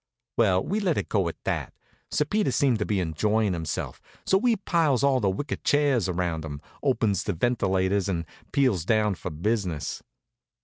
Well, 0.35 0.63
we 0.63 0.79
let 0.79 0.97
it 0.97 1.09
go 1.09 1.27
at 1.29 1.35
that. 1.43 1.75
Sir 2.09 2.25
Peter 2.25 2.49
seemed 2.51 2.79
to 2.79 2.87
be 2.87 2.99
enjoying 2.99 3.53
himself; 3.53 4.01
so 4.25 4.35
we 4.35 4.55
piles 4.55 5.03
all 5.03 5.19
the 5.19 5.29
wicker 5.29 5.57
chairs 5.57 6.09
around 6.09 6.43
him, 6.43 6.59
opens 6.81 7.23
the 7.23 7.33
ventilators, 7.33 8.09
and 8.09 8.25
peels 8.51 8.83
down 8.83 9.13
for 9.13 9.29
business. 9.29 10.01